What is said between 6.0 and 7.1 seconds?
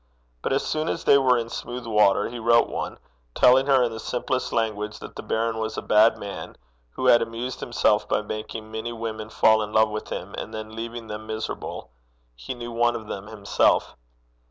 man, who